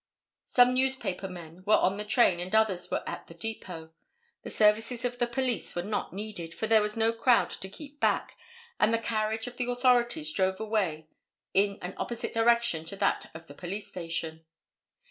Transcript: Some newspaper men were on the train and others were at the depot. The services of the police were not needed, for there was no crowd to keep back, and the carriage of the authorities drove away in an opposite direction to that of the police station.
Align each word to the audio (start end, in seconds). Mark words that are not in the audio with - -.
Some 0.47 0.73
newspaper 0.73 1.27
men 1.27 1.63
were 1.67 1.77
on 1.77 1.97
the 1.97 2.03
train 2.03 2.39
and 2.39 2.55
others 2.55 2.89
were 2.89 3.03
at 3.07 3.27
the 3.27 3.35
depot. 3.35 3.91
The 4.41 4.49
services 4.49 5.05
of 5.05 5.19
the 5.19 5.27
police 5.27 5.75
were 5.75 5.83
not 5.83 6.11
needed, 6.11 6.55
for 6.55 6.65
there 6.65 6.81
was 6.81 6.97
no 6.97 7.13
crowd 7.13 7.51
to 7.51 7.69
keep 7.69 7.99
back, 7.99 8.35
and 8.79 8.91
the 8.91 8.97
carriage 8.97 9.45
of 9.45 9.57
the 9.57 9.69
authorities 9.69 10.33
drove 10.33 10.59
away 10.59 11.05
in 11.53 11.77
an 11.83 11.93
opposite 11.97 12.33
direction 12.33 12.83
to 12.85 12.95
that 12.95 13.29
of 13.35 13.45
the 13.45 13.53
police 13.53 13.89
station. 13.89 14.43